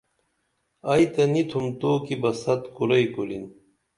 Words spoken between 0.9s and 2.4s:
ائی تہ نی تِھم تو کی بہ